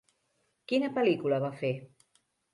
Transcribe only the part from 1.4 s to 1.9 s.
va fer?